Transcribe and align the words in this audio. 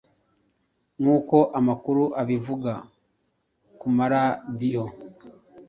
nkuko 1.01 1.37
amakuru 1.59 2.03
abivuga 2.21 2.73
kumaradiyo 3.79 4.85